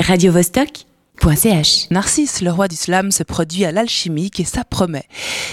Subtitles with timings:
[0.00, 1.90] radiovostok.ch.
[1.90, 5.04] Narcisse, le roi du slam, se produit à l'alchimique et ça promet.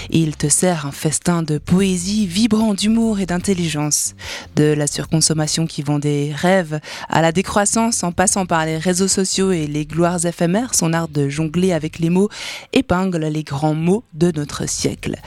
[0.10, 4.16] Il te sert un festin de poésie vibrant d'humour et d'intelligence.
[4.56, 6.80] De la surconsommation qui vend des rêves
[7.10, 11.10] à la décroissance en passant par les réseaux sociaux et les gloires éphémères, son art
[11.10, 12.30] de jongler avec les mots
[12.72, 15.18] épingle les grands mots de notre siècle.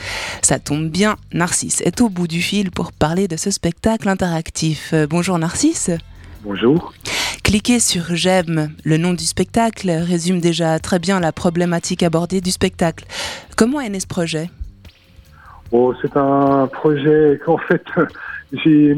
[0.40, 4.90] Ça tombe bien, Narcisse est au bout du fil pour parler de ce spectacle interactif.
[4.94, 5.90] Euh, bonjour Narcisse.
[6.42, 6.94] Bonjour.
[7.50, 8.68] Cliquez sur J'aime.
[8.84, 13.04] Le nom du spectacle résume déjà très bien la problématique abordée du spectacle.
[13.56, 14.50] Comment est né ce projet?
[15.72, 17.82] Oh, C'est un projet qu'en fait,
[18.52, 18.96] j'ai,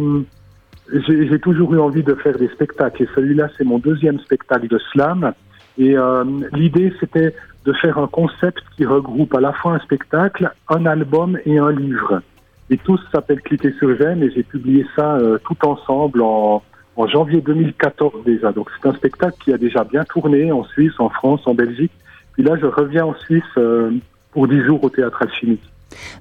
[1.41, 3.05] toujours eu envie de faire des spectacles.
[3.05, 5.33] Et celui-là, c'est mon deuxième spectacle de slam.
[5.79, 7.35] Et euh, l'idée, c'était
[7.65, 11.73] de faire un concept qui regroupe à la fois un spectacle, un album et un
[11.73, 12.21] livre.
[12.69, 16.63] Et tout s'appelle Cliquez sur J'aime et j'ai publié ça euh, tout ensemble en
[16.97, 18.53] en janvier 2014 déjà.
[18.53, 21.93] Donc c'est un spectacle qui a déjà bien tourné en Suisse, en France, en Belgique.
[22.35, 23.91] Puis là, je reviens en Suisse euh,
[24.33, 25.63] pour 10 jours au théâtre alchimique.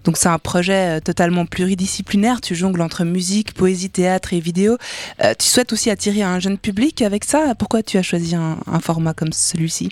[0.03, 4.77] Donc c'est un projet euh, totalement pluridisciplinaire, tu jongles entre musique, poésie, théâtre et vidéo.
[5.23, 8.57] Euh, tu souhaites aussi attirer un jeune public avec ça Pourquoi tu as choisi un,
[8.79, 9.89] format comme celui-ci?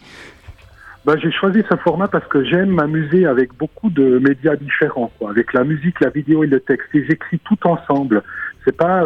[1.06, 5.30] Bah, J'ai choisi ce format parce que j'aime m'amuser avec beaucoup de médias différents, quoi,
[5.30, 6.88] avec la musique, la vidéo et le texte.
[6.94, 8.22] Et j'écris tout ensemble.
[8.66, 9.04] C'est pas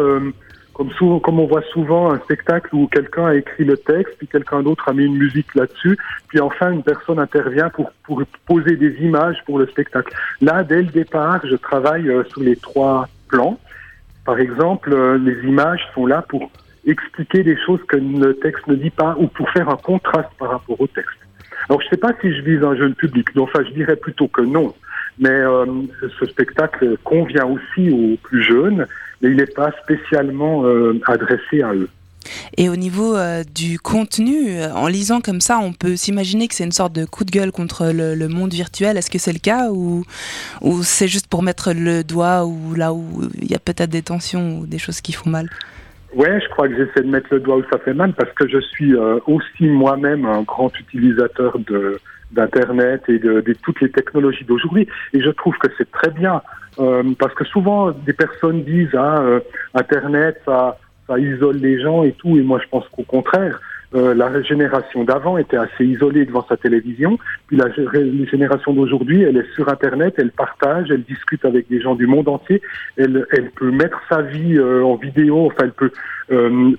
[0.74, 4.26] comme, souvent, comme on voit souvent un spectacle où quelqu'un a écrit le texte, puis
[4.26, 5.96] quelqu'un d'autre a mis une musique là-dessus,
[6.28, 10.12] puis enfin une personne intervient pour, pour poser des images pour le spectacle.
[10.40, 13.58] Là, dès le départ, je travaille euh, sur les trois plans.
[14.24, 16.50] Par exemple, euh, les images sont là pour
[16.86, 20.50] expliquer des choses que le texte ne dit pas ou pour faire un contraste par
[20.50, 21.16] rapport au texte.
[21.68, 23.96] Alors, je ne sais pas si je vise un jeune public, donc enfin, je dirais
[23.96, 24.74] plutôt que non.
[25.18, 25.64] Mais euh,
[26.18, 28.86] ce spectacle convient aussi aux plus jeunes
[29.24, 31.88] mais il n'est pas spécialement euh, adressé à eux.
[32.56, 36.54] Et au niveau euh, du contenu, euh, en lisant comme ça, on peut s'imaginer que
[36.54, 38.96] c'est une sorte de coup de gueule contre le, monde virtuel.
[38.98, 40.04] Est-ce que c'est le cas ou,
[40.60, 43.04] ou c'est juste pour mettre le doigt ou là où
[43.40, 45.48] il y a peut-être des tensions ou des choses qui font mal?
[46.14, 48.46] Ouais, je crois que j'essaie de mettre le doigt où ça fait mal parce que
[48.46, 48.94] je suis
[49.26, 51.98] aussi moi-même un grand utilisateur de
[52.30, 56.42] d'internet et de, de, toutes les technologies d'aujourd'hui et je trouve que c'est très bien
[56.76, 59.40] parce que souvent, des personnes disent ah, euh,
[59.74, 62.36] Internet, ça, ça isole les gens et tout.
[62.36, 63.60] Et moi, je pense qu'au contraire,
[63.94, 67.18] euh, la génération d'avant était assez isolée devant sa télévision.
[67.46, 67.70] Puis la,
[68.26, 72.28] génération d'aujourd'hui, elle est sur Internet, elle partage, elle discute avec des gens du monde
[72.28, 72.60] entier.
[72.96, 75.92] Elle, elle peut mettre sa vie en vidéo, enfin, elle peut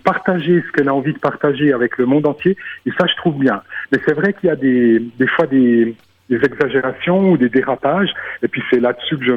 [0.03, 2.57] partager ce qu'elle a envie de partager avec le monde entier.
[2.85, 3.62] Et ça, je trouve bien.
[3.94, 5.95] Mais c'est vrai qu'il y a des, des fois des,
[6.29, 8.13] des exagérations ou des dérapages.
[8.44, 9.33] Et puis c'est là-dessus que je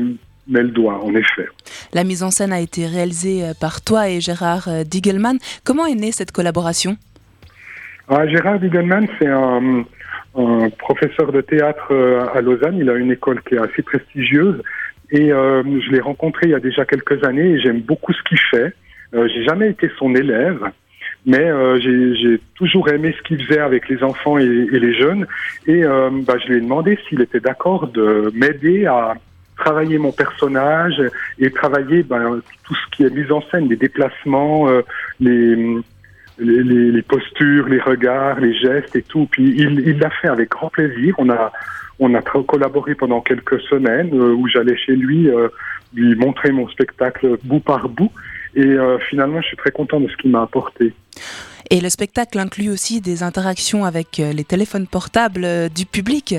[0.49, 1.49] met le doigt, en effet.
[1.93, 5.39] La mise en scène a été réalisée euh, par toi et Gérard euh, Diegelman.
[5.65, 6.97] Comment est née cette collaboration?
[8.09, 9.85] Ah, Gérard Diegelman, c'est un,
[10.79, 12.79] professeur de théâtre euh, à Lausanne.
[12.79, 14.63] Il a une école qui est assez prestigieuse.
[15.11, 18.39] Et je l'ai rencontré il y a déjà quelques années et j'aime beaucoup ce qu'il
[18.39, 18.75] fait.
[19.15, 20.61] Euh, j'ai jamais été son élève,
[21.25, 21.51] mais
[21.81, 25.27] j'ai toujours aimé ce qu'il faisait avec les enfants et, les jeunes.
[25.67, 29.15] Et bah, je lui ai demandé s'il était d'accord de m'aider à,
[29.59, 31.03] travailler mon personnage
[31.39, 34.83] et travailler ben, tout ce qui est mise en scène, les déplacements, euh,
[35.21, 39.29] les, postures, les regards, les gestes et tout.
[39.31, 41.15] Puis il l'a fait avec grand plaisir.
[41.19, 41.53] On a
[42.01, 45.49] on a collaboré pendant quelques semaines euh, où j'allais chez lui euh,
[45.93, 48.13] lui montrer mon spectacle bout par bout.
[48.55, 48.77] Et
[49.09, 50.93] finalement, je suis très content de ce qu'il m'a apporté.
[51.71, 56.35] Et le spectacle inclut aussi des interactions avec euh, les téléphones portables euh, du public.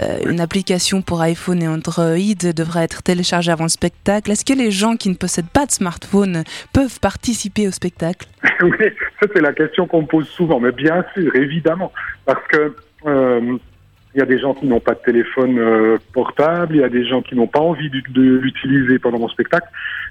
[0.00, 2.16] Euh, une application pour iPhone et Android
[2.54, 4.30] devrait être téléchargée avant le spectacle.
[4.30, 8.28] Est-ce que les gens qui ne possèdent pas de smartphone peuvent participer au spectacle?
[8.60, 8.86] Oui,
[9.20, 11.92] ça c'est la question qu'on me pose souvent, mais bien sûr, évidemment,
[12.24, 12.74] parce que
[14.18, 15.60] il y a des gens qui n'ont pas de téléphone
[16.12, 19.68] portable, il y a des gens qui n'ont pas envie de, l'utiliser pendant mon spectacle.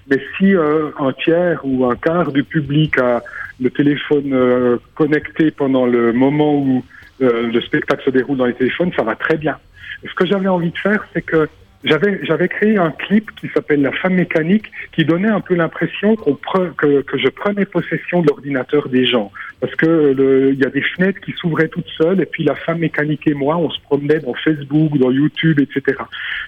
[0.10, 3.22] Mais si un tiers ou un quart du public a
[3.60, 6.84] le téléphone euh, connecté pendant le moment où
[7.22, 9.58] euh, le spectacle se déroule dans les téléphones, ça va très bien.
[10.04, 11.48] ce que j'avais envie de faire, c'est que
[11.88, 16.16] j'avais j'avais créé un clip qui s'appelle La femme mécanique, qui donnait un peu l'impression
[16.16, 20.70] qu'on que, que je prenais possession de l'ordinateur des gens, parce que il y a
[20.70, 23.80] des fenêtres qui s'ouvraient toutes seules, et puis la femme mécanique et moi, on se
[23.82, 25.98] promenait dans Facebook, dans YouTube, etc.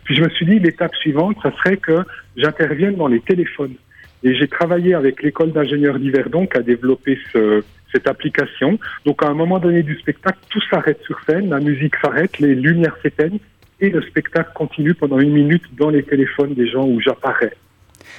[0.03, 1.99] Puis je me suis dit l'étape suivante, ça serait que
[2.35, 3.75] j'intervienne dans les téléphones.
[4.23, 7.63] Et j'ai travaillé avec l'école d'ingénieurs d'Yverdon qui a développé ce,
[7.93, 8.77] cette application.
[9.05, 12.55] Donc à un moment donné du spectacle, tout s'arrête sur scène, la musique s'arrête, les
[12.55, 13.39] lumières s'éteignent
[13.81, 17.53] et le spectacle continue pendant une minute dans les téléphones des gens où j'apparais.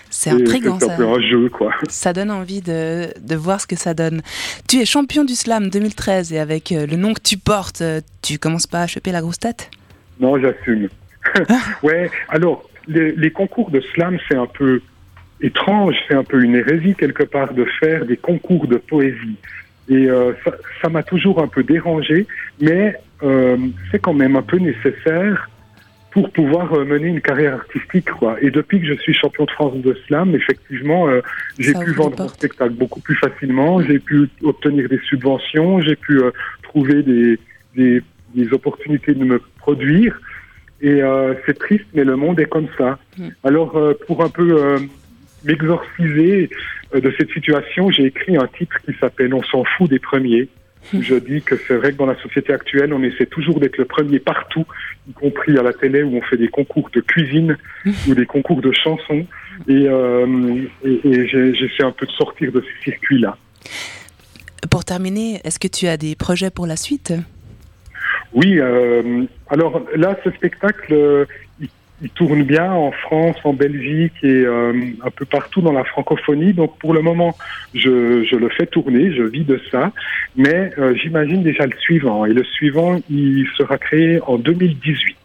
[0.09, 1.73] C'est intriguant C'est un peu un jeu, quoi.
[1.89, 4.23] Ça donne envie de, de, voir ce que ça donne.
[4.69, 7.83] Tu es champion du slam 2013 et avec le nom que tu portes,
[8.23, 9.71] tu commences pas à choper la grosse tête?
[10.19, 10.89] Non, j'assume.
[11.83, 14.81] ouais, alors, les, les, concours de slam, c'est un peu
[15.41, 19.37] étrange, c'est un peu une hérésie quelque part de faire des concours de poésie.
[19.89, 20.33] Et euh,
[20.81, 22.27] ça m'a toujours un peu dérangé,
[22.61, 23.57] mais euh,
[23.91, 25.49] c'est quand même un peu nécessaire
[26.11, 28.11] pour pouvoir euh, mener une carrière artistique.
[28.11, 28.37] Quoi.
[28.43, 31.21] Et depuis que je suis champion de France de slam, effectivement, euh,
[31.59, 36.21] j'ai pu vendre mon spectacle beaucoup plus facilement, j'ai pu obtenir des subventions, j'ai pu
[36.21, 36.31] euh,
[36.63, 37.39] trouver des,
[37.77, 38.03] des,
[38.35, 40.21] des, opportunités de me produire.
[40.81, 42.99] Et euh, c'est triste, mais le monde est comme ça.
[43.19, 43.29] Mmh.
[43.45, 44.79] Alors, pour un peu
[45.45, 46.49] m'exorciser
[46.95, 50.49] de cette situation, j'ai écrit un titre qui s'appelle On s'en fout des premiers.
[50.99, 53.85] Je dis que c'est vrai que dans la société actuelle, on essaie toujours d'être le
[53.85, 54.65] premier partout,
[55.09, 57.57] y compris à la télé où on fait des concours de cuisine
[58.09, 59.27] ou des concours de chansons.
[59.69, 63.37] Et, euh, et, et j'essaie un peu de sortir de ces circuits-là.
[64.71, 67.13] Pour terminer, est-ce que tu as des projets pour la suite?
[68.33, 71.27] Oui, euh, alors là, ce spectacle,
[71.61, 71.69] il,
[72.03, 74.73] il, tourne bien en France, en Belgique et euh,
[75.05, 76.53] un peu partout dans la francophonie.
[76.53, 77.37] Donc pour le moment,
[77.75, 79.93] je, je le fais tourner, je vis de ça.
[80.37, 82.25] Mais euh, j'imagine déjà le suivant.
[82.25, 85.17] Et le suivant, il sera créé en 2018.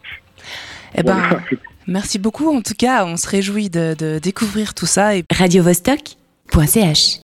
[0.98, 1.42] Eh ben, voilà.
[1.86, 2.54] merci beaucoup.
[2.54, 5.16] En tout cas, on se réjouit de, de découvrir tout ça.
[5.16, 5.24] Et...
[5.32, 7.25] Radio Vostok.ch